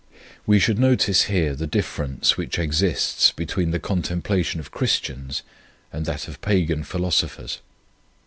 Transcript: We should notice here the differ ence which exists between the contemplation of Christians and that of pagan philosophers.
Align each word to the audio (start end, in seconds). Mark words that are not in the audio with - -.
We 0.47 0.57
should 0.57 0.79
notice 0.79 1.25
here 1.25 1.53
the 1.53 1.67
differ 1.67 2.03
ence 2.03 2.35
which 2.35 2.57
exists 2.57 3.31
between 3.31 3.69
the 3.69 3.77
contemplation 3.77 4.59
of 4.59 4.71
Christians 4.71 5.43
and 5.93 6.07
that 6.07 6.27
of 6.27 6.41
pagan 6.41 6.83
philosophers. 6.83 7.59